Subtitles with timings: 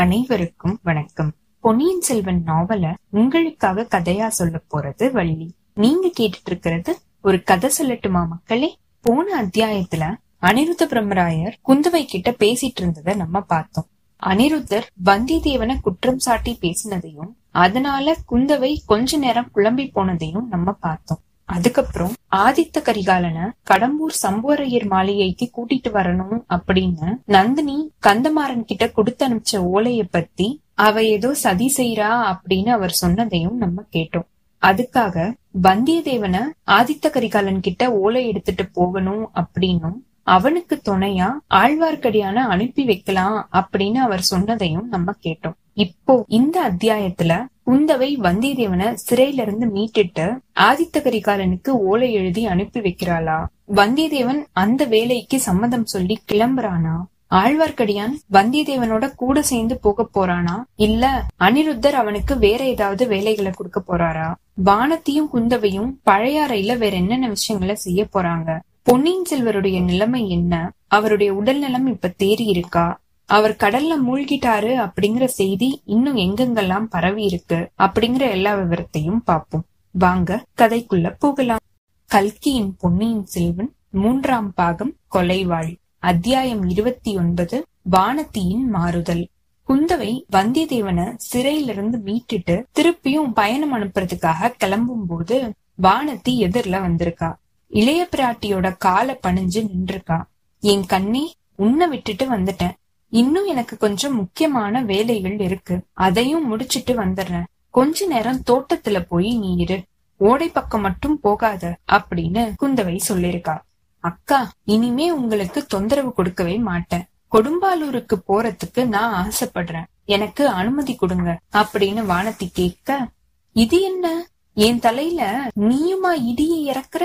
[0.00, 1.32] அனைவருக்கும் வணக்கம்.
[1.60, 5.54] பொன்னியின் செல்வன் நாவல உங்களுக்காக கதையா சொல்ல போறது வள்ளி.
[5.74, 8.76] நீங்க கேட்டுட்டு இருக்கிறது ஒரு கதை சொல்லட்டுமா மக்களே?
[9.00, 13.86] போன அத்தியாயத்துல அனிருத்த பிரம்மராயர் குந்தவை கிட்ட பேசிட்டு இருந்ததை நம்ம பார்த்தோம்.
[14.22, 21.20] அனிருத்தர் வந்தியத்தேவனை குற்றம் சாட்டி பேசினதையும் அதனால குந்தவை கொஞ்ச நேரம் குழம்பி போனதையும் நம்ம பார்த்தோம்.
[21.54, 30.02] அதுக்கப்புறம் ஆதித்த கரிகாலனை கடம்பூர் சம்புவரையர் மாளிகைக்கு கூட்டிட்டு வரணும் அப்படின்னு நந்தினி கந்தமாறன் கிட்ட கொடுத்து அனுப்பிச்ச ஓலைய
[30.10, 34.28] பத்தி அவ ஏதோ சதி செய்யறா அப்படின்னு அவர் சொன்னதையும் நம்ம கேட்டோம்.
[34.62, 35.16] அதுக்காக
[35.62, 44.24] வந்தியத்தேவனை ஆதித்த கரிகாலன் கிட்ட ஓலை எடுத்துட்டு போகணும் அப்படின்னும் அவனுக்கு துணையா ஆழ்வார்க்கடியான அனுப்பி வைக்கலாம் அப்படின்னு அவர்
[44.30, 45.56] சொன்னதையும் நம்ம கேட்டோம்.
[45.76, 47.32] இப்போ இந்த அத்தியாயத்துல
[47.70, 53.44] குந்தவை வந்தியத்தேவனை சிறையில இருந்து மீட்டுட்டு ஆதித்த கரிகாலனுக்கு ஓலை எழுதி அனுப்பி வைக்கிறாளா?
[53.74, 56.94] வந்தியத்தேவன் அந்த வேலைக்கு சம்மதம் சொல்லி கிளம்புறானா?
[57.30, 60.62] ஆழ்வார்க்கடியான் வந்தியத்தேவனோட கூட சேர்ந்து போக போறானா?
[60.76, 64.34] இல்ல அனிருத்தர் அவனுக்கு வேற ஏதாவது வேலைகளை கொடுக்க போறாரா?
[64.54, 68.60] வானத்தையும் குந்தவையும் பழையாறையில வேற என்னென்ன விஷயங்களை செய்ய போறாங்க?
[68.82, 70.72] பொன்னியின் செல்வருடைய நிலைமை என்ன?
[70.86, 73.00] அவருடைய உடல் நலம் இப்ப தேறி இருக்கா?
[73.36, 79.64] அவர் கடல்ல மூழ்கிட்டாரு அப்படிங்கிற செய்தி இன்னும் எங்கெங்கெல்லாம் பரவி இருக்கு அப்படிங்கிற எல்லா விவரத்தையும் பார்ப்போம்.
[79.90, 81.62] வாங்க கதைக்குள்ள போகலாம்.
[82.10, 85.70] கல்கியின் பொன்னியின் செல்வன் மூன்றாம் பாகம் கொலைவாள்.
[85.98, 89.28] அத்தியாயம் இருபத்தி ஒன்பது வானத்தியின் மாறுதல்.
[89.68, 95.38] குந்தவை வந்தியத்தேவனை சிறையிலிருந்து மீட்டுட்டு திருப்பியும் பயணம் அனுப்புறதுக்காக கிளம்பும் போது
[95.82, 97.30] வானத்தி எதிர்ல வந்திருக்கா.
[97.68, 100.20] இளைய பிராட்டியோட காலை பணிஞ்சு நின்றுருக்கா
[100.60, 101.24] என் கண்ணே
[101.56, 102.76] உன்னை விட்டுட்டு வந்துட்டேன்.
[103.10, 105.80] இன்னும் எனக்கு கொஞ்சம் முக்கியமான வேலைகள் இருக்கு.
[105.92, 107.44] அதையும் முடிச்சிட்டு வந்துடுறேன்.
[107.70, 109.82] கொஞ்ச நேரம் தோட்டத்துல போய் நீ இரு.
[110.16, 113.58] ஓடை பக்கம் மட்டும் போகாத அப்படின்னு குந்தவை சொல்லிருக்கா
[114.00, 117.04] அக்கா இனிமே உங்களுக்கு தொந்தரவு கொடுக்கவே மாட்டேன்.
[117.32, 119.84] கொடும்பாலூருக்கு போறதுக்கு நான் ஆசைப்படுறேன்.
[120.04, 123.08] எனக்கு அனுமதி கொடுங்க அப்படின்னு வானத்தி கேட்க
[123.52, 124.26] இது என்ன?
[124.54, 127.04] என் தலையில நீயுமா இடியை இறக்குற?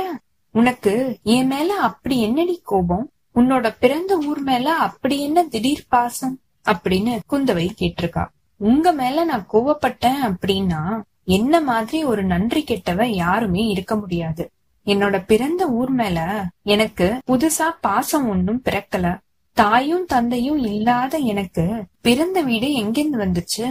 [0.52, 3.10] உனக்கு என் மேல அப்படி என்னடி கோபம்?
[3.36, 8.24] உன்னோட பிறந்த ஊர் மேல அப்படி என்ன திடீர் பாசம் அப்படின்னு குந்தவை கேட்டிருக்கா.
[8.62, 10.82] உங்க மேல நான் கோவப்பட்டேன் அப்படின்னா
[11.24, 14.44] என்ன மாதிரி ஒரு நன்றி கெட்டவ யாருமே இருக்க முடியாது.
[14.88, 16.20] என்னோட பிறந்த ஊர் மேல
[16.62, 19.18] எனக்கு புதுசா பாசம் ஒன்னும் பிறக்கல.
[19.58, 21.66] தாயும் தந்தையும் இல்லாத எனக்கு
[22.02, 23.66] பிறந்த வீடு எங்கிருந்து வந்துச்சு?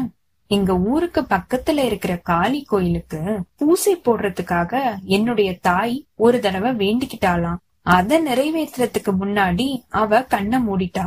[0.51, 3.21] எங்க ஊருக்கு பக்கத்துல இருக்கிற காளி கோயிலுக்கு
[3.57, 4.73] பூசை போடுறதுக்காக
[5.05, 11.06] என்னுடைய தாய் ஒரு தடவை வேண்டிக்கிட்டாலாம் அத நிறைவேற்றுறதுக்கு முன்னாடி அவ கண்ண மூடிட்டா.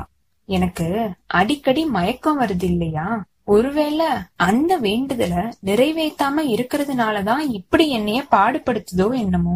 [0.49, 0.87] எனக்கு
[1.27, 3.07] அடிக்கடி மயக்கம் வருது இல்லையா
[3.45, 4.05] ஒருவேளை
[4.35, 5.33] அந்த வேண்டுதல
[5.65, 9.55] நிறைவேற்றாம இருக்கிறதுனாலதான் இப்படி என்னைய பாடுபடுத்துதோ என்னமோ.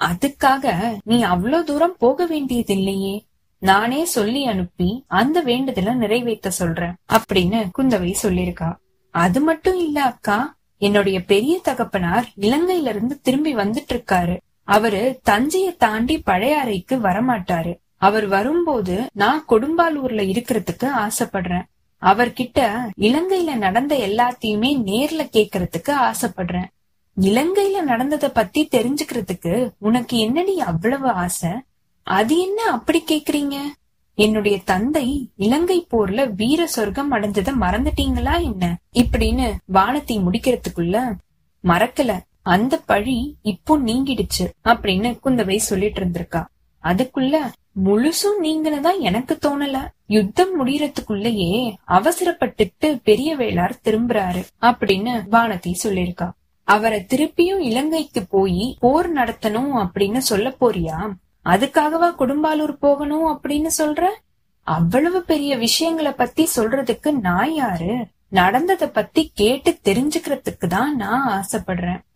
[0.00, 0.66] அதுக்காக
[1.04, 3.14] நீ அவ்வளவு தூரம் போக வேண்டியது இல்லையே
[3.62, 8.70] நானே சொல்லி அனுப்பி அந்த வேண்டுதல நிறைவேற்ற சொல்றேன் அப்படின்னு குந்தவை சொல்லிருக்கா
[9.14, 10.38] அது மட்டும் இல்ல அக்கா
[10.82, 14.36] என்னுடைய பெரிய தகப்பனார் இலங்கையில இருந்து திரும்பி வந்துட்டு இருக்காரு.
[14.68, 17.72] அவரு தஞ்சையை தாண்டி பழையாறைக்கு வரமாட்டாரு.
[17.96, 21.66] அவர் வரும்போது நான் கொடும்பாலூர்ல இருக்கிறதுக்கு ஆசைப்படுறேன்.
[22.02, 22.58] அவர்கிட்ட
[23.00, 26.68] இலங்கையில நடந்த எல்லாத்தையுமே நேர்ல கேக்குறதுக்கு ஆசைப்படுறேன்.
[27.16, 31.50] இலங்கையில நடந்தத பத்தி தெரிஞ்சுக்கிறதுக்கு உனக்கு என்னடி அவ்வளவு ஆசை?
[32.06, 33.56] அது என்ன அப்படி கேக்குறீங்க?
[34.18, 38.64] என்னுடைய தந்தை இலங்கை போர்ல வீர சொர்க்கம் அடைஞ்சத மறந்துட்டீங்களா என்ன?
[38.92, 40.96] இப்படின்னு வானத்தை முடிக்கிறதுக்குள்ள
[41.64, 42.12] மறக்கல.
[42.48, 46.44] அந்த பழி இப்போ நீங்கிடுச்சு அப்படின்னு குந்தவை சொல்லிட்டு இருந்திருக்கா.
[46.82, 47.36] அதுக்குள்ள
[47.84, 49.78] முழுசும் நீங்கனதான் எனக்கு தோணல.
[50.06, 56.30] யுத்தம் முடியறதுக்குள்ளேயே அவசரப்பட்டுட்டு பெரிய வேளார் திரும்புறாரு அப்படின்னு வானதி சொல்லிருக்கா
[56.64, 61.12] அவரை திருப்பியும் இலங்கைக்கு போய் போர் நடத்தணும் அப்படின்னு சொல்ல போறியா?
[61.44, 64.04] அதுக்காகவா குடும்பாலூர் போகணும் அப்படின்னு சொல்ற?
[64.62, 68.06] அவ்வளவு பெரிய விஷயங்களை பத்தி சொல்றதுக்கு நான் யாரு?
[68.32, 72.06] நடந்தத பத்தி கேட்டு தெரிஞ்சுக்கிறதுக்கு தான் நான் ஆசைப்படுறேன்.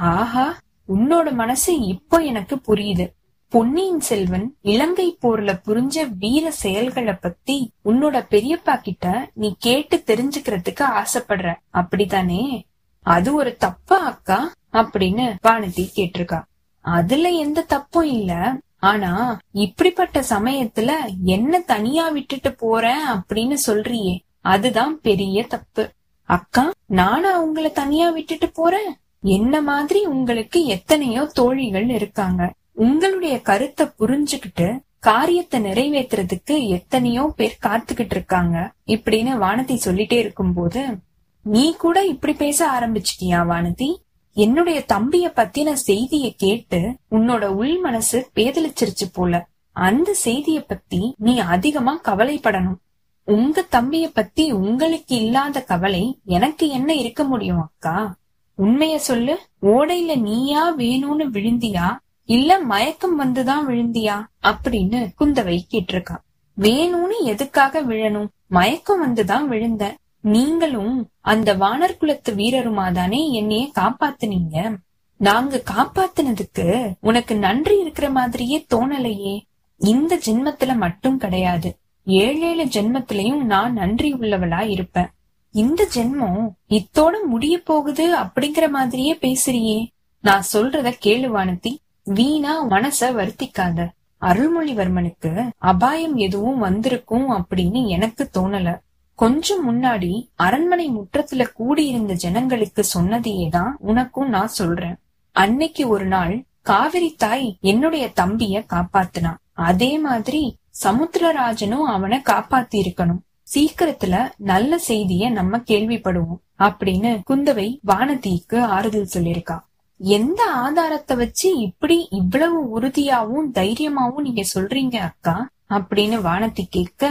[0.00, 3.08] ஆஹா உன்னோட மனசு இப்போ எனக்கு புரியுது.
[3.48, 11.54] பொன்னியின் செல்வன் இலங்கை போர்ல புரிஞ்ச வீர செயல்களை பத்தி உன்னோட பெரியப்பா கிட்ட நீ கேட்டு தெரிஞ்சுக்கிறதுக்கு ஆசைப்படுற.
[11.70, 12.66] அப்படித்தானே?
[13.02, 14.52] அது ஒரு தப்பா அக்கா?
[14.72, 16.42] அப்படின்னு வானதி கேட்டிருக்கா.
[16.80, 18.54] அதுல எந்த தப்பும் இல்ல.
[18.78, 20.92] ஆனா இப்படிப்பட்ட சமயத்துல
[21.24, 24.18] என்ன தனியா விட்டுட்டு போறேன் அப்படின்னு சொல்றியே.
[24.40, 25.90] அதுதான் பெரிய தப்பு.
[26.24, 28.96] அக்கா நானா உங்களை தனியா விட்டுட்டு போறேன்?
[29.22, 32.52] என்ன மாதிரி உங்களுக்கு எத்தனையோ தோழிகள் இருக்காங்க.
[32.72, 38.72] உங்களுடைய கருத்தை புரிஞ்சுகிட்டு காரியத்தை நிறைவேற்றுறதுக்கு எத்தனையோ பேர் காத்துக்கிட்டு இருக்காங்க.
[38.86, 40.98] இப்படின்னு வானதி சொல்லிட்டே இருக்கும்போது
[41.42, 43.94] நீ கூட இப்படி பேச ஆரம்பிச்சிட்டியா வானதி?
[44.32, 46.80] என்னுடைய தம்பிய பத்தின செய்திய கேட்டு
[47.10, 49.48] உன்னோட உள் மனசு பேதலிச்சிருச்சு போல.
[49.72, 52.78] அந்த செய்திய பத்தி நீ அதிகமா கவலைப்படணும்.
[53.24, 58.14] உங்க தம்பிய பத்தி உங்களுக்கு இல்லாத கவலை எனக்கு என்ன இருக்க முடியும் அக்கா?
[58.60, 59.38] உண்மைய சொல்லு.
[59.62, 61.96] ஓடையில நீயா வேணும்னு விழுந்தியா?
[62.24, 64.24] இல்ல மயக்கம் வந்துதான் விழுந்தியா?
[64.42, 66.16] அப்படின்னு குந்தவை கேட்டிருக்கா.
[66.60, 68.26] வேணும்னு எதுக்காக விழணும்?
[68.46, 69.96] மயக்கம் வந்துதான் விழுந்த.
[70.20, 74.76] நீங்களும் அந்த வானர் குலத்து வீரருமா தானே என்னைய காப்பாத்துனீங்க.
[75.16, 79.40] நாங்க காப்பாத்துனதுக்கு உனக்கு நன்றி இருக்கிற மாதிரியே தோணலையே.
[79.78, 81.76] இந்த ஜென்மத்துல மட்டும் கிடையாது.
[82.04, 85.08] ஏழேழு ஜென்மத்திலையும் நான் நன்றி உள்ளவளா இருப்பேன்.
[85.50, 89.86] இந்த ஜென்மம் இத்தோட முடிய போகுது அப்படிங்கிற மாதிரியே பேசுறியே.
[90.20, 91.76] நான் சொல்றத கேளு வானதி.
[92.04, 93.88] வீணா மனச வருத்திக்காத.
[94.20, 98.78] அருள்மொழிவர்மனுக்கு அபாயம் எதுவும் வந்திருக்கும் அப்படின்னு எனக்கு தோணல.
[99.14, 104.96] கொஞ்சம் முன்னாடி அரண்மனை முற்றத்துல கூடியிருந்த ஜனங்களுக்கு சொன்னதையேதான் உனக்கும் நான் சொல்றேன்.
[105.32, 113.18] அன்னைக்கு ஒரு நாள் காவிரி தாய் என்னுடைய தம்பிய காப்பாத்தினான் அதே மாதிரி சமுத்திரராஜனும் அவனை காப்பாத்தி இருக்கணும்
[113.54, 119.56] சீக்கிரத்துல நல்ல செய்திய நம்ம கேள்விப்படுவோம் அப்படின்னு குந்தவை வானதிக்கு ஆறுதல் சொல்லிருக்கா
[120.00, 125.48] எந்த ஆதாரத்தை வச்சு இப்படி இவ்வளவு உறுதியாவும் தைரியமாவும் நீங்க சொல்றீங்க அக்கா?
[125.70, 127.10] அப்படின்னு வானதி கேட்க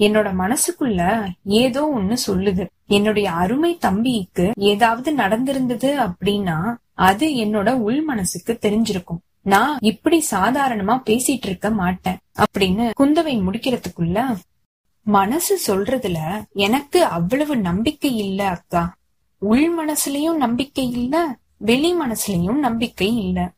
[0.00, 1.00] என்னோட மனசுக்குள்ள
[1.44, 2.66] ஏதோ ஒண்ணு சொல்லுது.
[2.86, 9.22] என்னுடைய அருமை தம்பிக்கு ஏதாவது நடந்திருந்தது அப்படின்னா அது என்னோட உள் மனசுக்கு தெரிஞ்சிருக்கும்.
[9.42, 14.18] நான் இப்படி சாதாரணமா பேசிட்டு இருக்க மாட்டேன் அப்படின்னு குந்தவை முடிக்கிறதுக்குள்ள
[15.04, 16.18] மனசு சொல்றதுல
[16.52, 18.96] எனக்கு அவ்வளவு நம்பிக்கை இல்ல அக்கா.
[19.38, 23.52] உள் மனசுலயும் நம்பிக்கை இல்ல வெளி மனசுலயும் நம்பிக்கை இல்ல.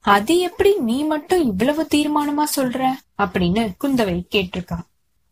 [0.00, 2.92] அது எப்படி நீ மட்டும் இவ்வளவு தீர்மானமா சொல்ற?
[3.18, 4.78] அப்படின்னு குந்தவை கேட்டிருக்கா.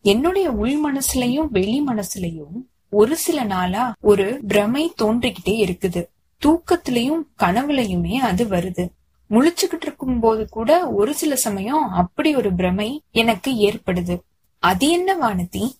[0.01, 6.05] என்னுடைய உள் மனசுலயும் வெளி மனசுலயும் ஒரு சில நாளா ஒரு பிரமை தோன்றிக்கிட்டே இருக்குது.
[6.45, 8.89] தூக்கத்திலையும் கனவுலையுமே அது வருது.
[9.29, 14.19] முழிச்சுக்கிட்டு இருக்கும் போது கூட ஒரு சில சமயம் அப்படி ஒரு பிரமை எனக்கு ஏற்படுது.
[14.59, 15.71] அது என்ன வானதி?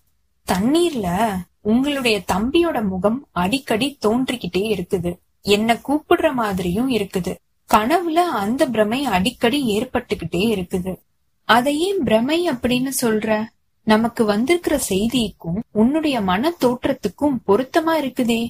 [0.47, 5.17] தண்ணீர்ல உங்களுடைய தம்பியோட முகம் அடிக்கடி தோன்றிக்கிட்டே இருக்குது.
[5.41, 7.35] என்ன கூப்பிடுற மாதிரியும் இருக்குது.
[7.73, 10.99] கனவுல அந்த பிரமை அடிக்கடி ஏற்பட்டுக்கிட்டே இருக்குது.
[11.45, 13.43] அதையே பிரமை அப்படின்னு சொல்ற?
[13.83, 18.49] நமக்கு வந்திருக்கிற செய்திக்கும் உன்னுடைய மன தோற்றத்துக்கும் பொருத்தமா இருக்குதே.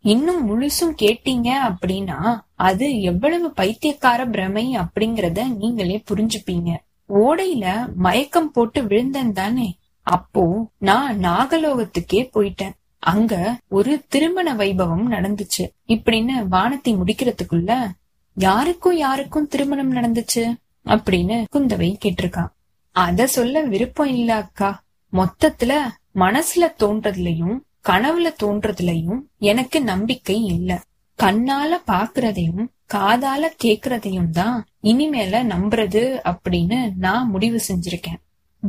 [0.00, 6.76] இன்னும் முழுசும் கேட்டீங்க அப்படின்னா அது எவ்வளவு பைத்தியக்கார பிரமை அப்படிங்கறத நீங்களே புரிஞ்சுப்பீங்க.
[7.08, 9.78] ஓடையில மயக்கம் போட்டு விழுந்தேன் தானே.
[10.02, 12.74] அப்போ நான் நாகலோகத்துக்கே போயிட்டேன்.
[12.98, 15.64] அங்க ஒரு திருமண வைபவம் நடந்துச்சு.
[15.86, 17.88] இப்படின்னு வானத்தை முடிக்கிறதுக்குள்ள
[18.34, 20.44] யாருக்கும் யாருக்கும் திருமணம் நடந்துச்சு
[20.86, 22.52] அப்படின்னு குந்தவை கேட்டிருக்கான்.
[22.92, 24.82] அத சொல்ல விருப்பம் இல்ல அக்கா.
[25.12, 25.72] மொத்தத்துல
[26.14, 27.56] மனசுல தோன்றதுலயும்
[27.88, 30.80] கனவுல தோன்றதுலயும் எனக்கு நம்பிக்கை இல்ல.
[31.18, 32.64] கண்ணால பாக்குறதையும்
[32.94, 38.20] காதால கேக்குறதையும் தான் இனிமேல நம்புறது அப்படின்னு நான் முடிவு செஞ்சிருக்கேன்.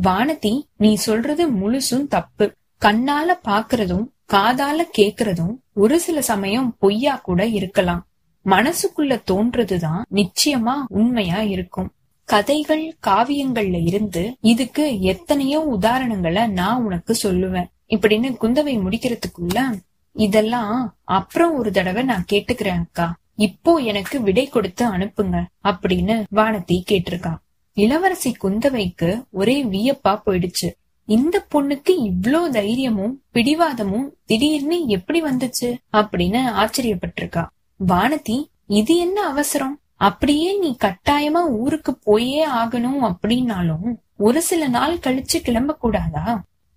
[0.02, 2.56] வானதி நீ சொல்றது முழுசும் தப்பு.
[2.82, 8.08] கண்ணால பாக்குறதும் காதால கேக்குறதும் ஒரு சில சமயம் பொய்யா கூட இருக்கலாம்.
[8.46, 11.92] மனசுக்குள்ள தோன்றதுதான் நிச்சயமா உண்மையா இருக்கும்.
[12.26, 17.68] கதைகள் காவியங்கள்ல இருந்து இதுக்கு எத்தனையோ உதாரணங்களை நான் உனக்கு சொல்லுவேன்.
[17.90, 19.80] இப்படின்னு குந்தவை முடிக்கிறதுக்குள்ள
[20.14, 23.16] இதெல்லாம் அப்புறம் ஒரு தடவை நான் கேட்டுக்கிறேன் அக்கா.
[23.38, 27.34] இப்போ எனக்கு விடை கொடுத்து அனுப்புங்க அப்படின்னு வானதி கேட்டிருக்கா.
[27.78, 30.70] இளவரசி குந்தவைக்கு ஒரே வியப்பா போயிடுச்சு.
[31.08, 37.44] இந்த பொண்ணுக்கு இவ்ளோ தைரியமும் பிடிவாதமும் திடீர்னு எப்படி வந்துச்சு அப்படின்னு ஆச்சரியப்பட்டிருக்கா.
[37.80, 38.38] வானதி
[38.74, 39.76] இது என்ன அவசரம்?
[40.00, 46.26] அப்படியே நீ கட்டாயமா ஊருக்கு போயே ஆகணும் அப்படின்னாலும் ஒரு சில நாள் கழிச்சு கிளம்ப கூடாதா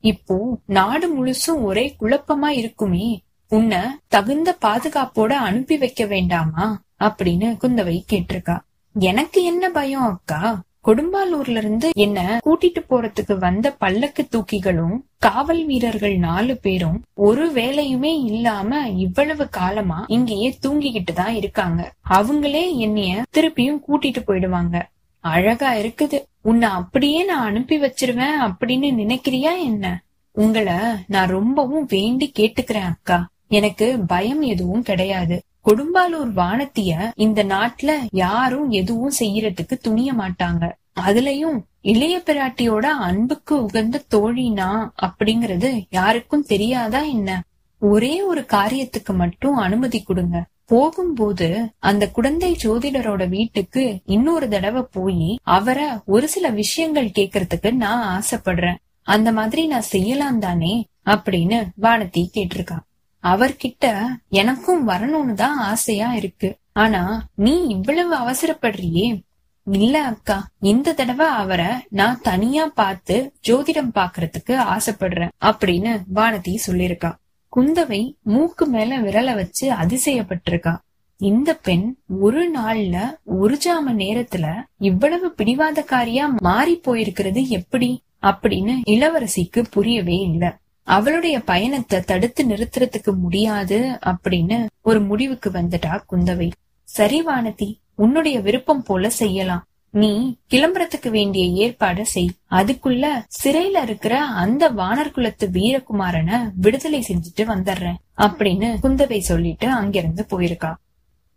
[0.05, 0.37] இப்போ
[0.69, 3.09] நாடு முழுசும் ஒரே குழப்பமா இருக்குமே
[3.51, 3.79] உன்னை
[4.09, 6.83] தகுந்த பாதுகாப்போட அனுப்பி வைக்க வேண்டாமா?
[7.01, 8.59] அப்படின்னு குந்தவை கேட்டிருக்கா.
[8.95, 10.63] எனக்கு என்ன பயம் அக்கா?
[10.87, 18.89] கொடும்பாலூர்ல இருந்து என்ன கூட்டிட்டு போறதுக்கு வந்த பல்லக்கு தூக்கிகளும் காவல் வீரர்கள் நாலு பேரும் ஒரு வேலையுமே இல்லாம
[18.89, 21.93] இவ்வளவு காலமா இங்கேயே தூங்கிக்கிட்டு தான் இருக்காங்க.
[22.11, 24.83] அவங்களே என்னைய திருப்பியும் கூட்டிட்டு போயிடுவாங்க.
[25.25, 26.23] அழகா இருக்குது.
[26.43, 30.03] உன்னை அப்படியே நான் அனுப்பி வச்சிருவேன் அப்படின்னு நினைக்கிறியா என்ன?
[30.33, 33.29] உங்களை நான் ரொம்பவும் வேண்டி கேட்டுக்கிறேன் அக்கா.
[33.51, 35.43] எனக்கு பயம் எதுவும் கிடையாது.
[35.65, 40.73] கொடும்பாலூர் வானத்திய இந்த நாட்டுல யாரும் எதுவும் செய்யறதுக்கு துணிய மாட்டாங்க.
[41.01, 47.43] அதுலயும் இளைய பிராட்டியோட அன்புக்கு உகந்த தோழினா அப்படிங்கறது யாருக்கும் தெரியாதா என்ன?
[47.79, 50.45] ஒரே ஒரு காரியத்துக்கு மட்டும் அனுமதி கொடுங்க.
[50.65, 58.77] போகும்போது அந்த குழந்தை ஜோதிடரோட வீட்டுக்கு இன்னொரு தடவை போய் அவரை ஒரு சில விஷயங்கள் கேக்குறதுக்கு நான் ஆசைப்படுறேன்.
[59.03, 60.87] அந்த மாதிரி நான் செய்யலாம் தானே?
[61.07, 62.89] அப்படின்னு வானதி கேட்டிருக்கான்
[63.25, 66.59] அவர்கிட்ட எனக்கும் வரணும்னு தான் ஆசையா இருக்கு.
[66.73, 69.23] ஆனா நீ இவ்வளவு அவசரப்படுறியே?
[69.67, 77.11] இல்ல அக்கா இந்த தடவை அவரை நான் தனியா பார்த்து ஜோதிடம் பாக்குறதுக்கு ஆசைப்படுறேன் அப்படின்னு வானதி சொல்லிருக்கா
[77.57, 80.77] குந்தவை மூக்கு மேல விரல வச்சு அதிசயப்பட்டிருக்கா.
[81.17, 84.47] இந்த பெண் ஒரு நாள்ல ஒரு ஜாம நேரத்துல
[84.79, 88.03] இவ்வளவு பிடிவாதக்காரியா மாறி போயிருக்கிறது எப்படி?
[88.23, 90.60] அப்படின்னு இளவரசிக்கு புரியவே இல்ல.
[90.97, 96.49] அவளுடைய பயணத்தை தடுத்து நிறுத்துறதுக்கு முடியாது அப்படின்னு ஒரு முடிவுக்கு வந்துட்டா குந்தவை.
[96.89, 99.65] சரி வானதி உன்னுடைய விருப்பம் போல செய்யலாம்.
[99.91, 100.11] நீ
[100.51, 102.31] கிளம்புறதுக்கு வேண்டிய ஏற்பாட செய்.
[102.51, 103.05] அதுக்குள்ள
[103.39, 110.73] சிறையில இருக்கிற அந்த வானர் குலத்து வீரகுமாரனை விடுதலை செஞ்சுட்டு வந்துடுறேன் அப்படின்னு குந்தவை சொல்லிட்டு அங்கிருந்து போயிருக்கா.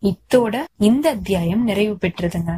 [0.01, 2.53] இத்தோட இந்த அத்தியாயம் நிறைவு பெற்றதுங்க.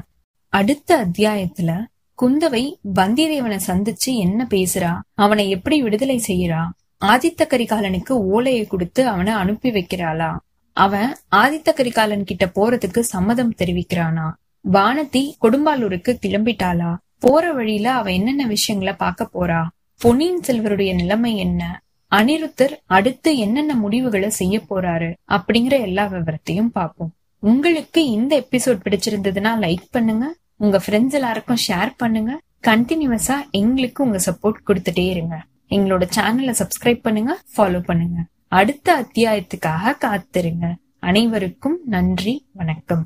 [0.53, 1.71] அடுத்த அத்தியாயத்துல
[2.19, 2.63] குந்தவை
[2.95, 4.91] வந்தியத்தேவனை சந்திச்சு என்ன பேசுறா?
[5.13, 6.61] அவனை எப்படி விடுதலை செய்யறா?
[7.09, 10.31] ஆதித்த கரிகாலனுக்கு ஓலையை கொடுத்து அவனை அனுப்பி வைக்கிறாளா?
[10.77, 14.27] அவன் ஆதித்த கரிகாலன் கிட்ட போறதுக்கு சம்மதம் தெரிவிக்கிறானா?
[14.71, 16.91] வானதி கொடும்பாலூருக்கு கிளம்பிட்டாளா?
[17.19, 19.61] போற வழியில அவ என்னென்ன விஷயங்களை பார்க்க போறா?
[20.01, 21.81] பொன்னியின் செல்வருடைய நிலைமை என்ன?
[22.11, 25.09] அனிருத்தர் அடுத்து என்னென்ன முடிவுகளை செய்ய போறாரு?
[25.29, 27.13] அப்படிங்கிற எல்லா விவரத்தையும் பார்ப்போம்.
[27.43, 30.25] உங்களுக்கு இந்த எபிசோட் பிடிச்சிருந்ததுன்னா லைக் பண்ணுங்க.
[30.57, 32.31] உங்க ஃப்ரெண்ட்ஸ் எல்லாருக்கும் ஷேர் பண்ணுங்க.
[32.67, 35.35] கண்டினியூஸா எங்களுக்கு உங்க சப்போர்ட் கொடுத்துட்டே இருங்க.
[35.69, 38.19] எங்களோட சேனலை சப்ஸ்கிரைப் பண்ணுங்க ஃபாலோ பண்ணுங்க.
[38.47, 40.75] அடுத்த அத்தியாயத்துக்காக காத்திருங்க.
[40.99, 43.03] அனைவருக்கும் நன்றி வணக்கம்.